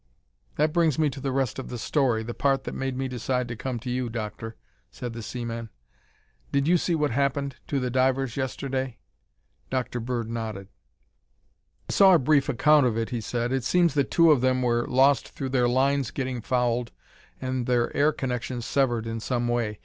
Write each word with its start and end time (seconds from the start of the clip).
"That 0.55 0.73
brings 0.73 0.97
me 0.97 1.11
to 1.11 1.19
the 1.19 1.31
rest 1.31 1.59
of 1.59 1.69
the 1.69 1.77
story, 1.77 2.23
the 2.23 2.33
part 2.33 2.63
that 2.63 2.73
made 2.73 2.97
me 2.97 3.07
decide 3.07 3.47
to 3.49 3.55
come 3.55 3.77
to 3.81 3.89
you, 3.91 4.09
Doctor," 4.09 4.55
said 4.89 5.13
the 5.13 5.21
seaman. 5.21 5.69
"Did 6.51 6.67
you 6.67 6.77
see 6.79 6.95
what 6.95 7.11
happened 7.11 7.57
to 7.67 7.79
the 7.79 7.91
divers 7.91 8.35
yesterday?" 8.35 8.97
Dr. 9.69 9.99
Bird 9.99 10.27
nodded. 10.27 10.69
"I 11.87 11.93
saw 11.93 12.15
a 12.15 12.17
brief 12.17 12.49
account 12.49 12.87
of 12.87 12.97
it," 12.97 13.11
he 13.11 13.21
said. 13.21 13.51
"It 13.51 13.63
seems 13.63 13.93
that 13.93 14.09
two 14.09 14.31
of 14.31 14.41
them 14.41 14.63
were 14.63 14.87
lost 14.87 15.27
through 15.29 15.49
their 15.49 15.69
lines 15.69 16.09
getting 16.09 16.41
fouled 16.41 16.91
and 17.39 17.67
their 17.67 17.95
air 17.95 18.11
connections 18.11 18.65
severed 18.65 19.05
in 19.05 19.19
some 19.19 19.47
way. 19.47 19.79